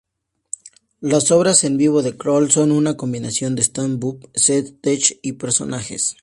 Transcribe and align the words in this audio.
Las 1.01 1.29
obras 1.29 1.63
en 1.63 1.77
vivo 1.77 2.01
de 2.01 2.17
Kroll 2.17 2.49
son 2.49 2.71
una 2.71 2.97
combinación 2.97 3.53
de 3.53 3.61
stand-up, 3.61 4.27
sketches 4.35 5.19
y 5.21 5.33
personajes. 5.33 6.17